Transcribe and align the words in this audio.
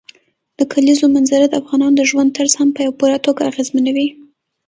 د 0.59 0.61
کلیزو 0.73 1.05
منظره 1.15 1.45
د 1.47 1.53
افغانانو 1.61 1.97
د 1.97 2.01
ژوند 2.09 2.29
طرز 2.37 2.53
هم 2.59 2.69
په 2.77 2.83
پوره 2.99 3.17
توګه 3.25 3.41
اغېزمنوي. 3.49 4.07